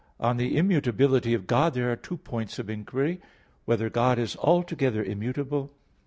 On 0.19 0.37
the 0.37 0.57
immutability 0.57 1.35
of 1.35 1.45
God 1.45 1.75
there 1.75 1.91
are 1.91 1.95
two 1.95 2.17
points 2.17 2.57
of 2.57 2.71
inquiry: 2.71 3.19
(1) 3.19 3.21
Whether 3.65 3.89
God 3.91 4.17
is 4.17 4.35
altogether 4.37 5.03
immutable? 5.03 5.73